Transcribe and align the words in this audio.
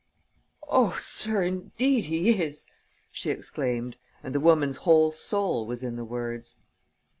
"Oh, 0.67 0.93
sir, 0.99 1.43
indeed 1.43 2.05
he 2.05 2.41
is!" 2.41 2.65
she 3.11 3.29
exclaimed; 3.29 3.97
and 4.23 4.33
the 4.33 4.39
woman's 4.39 4.77
whole 4.77 5.11
soul 5.11 5.67
was 5.67 5.83
in 5.83 5.95
the 5.95 6.03
words. 6.03 6.55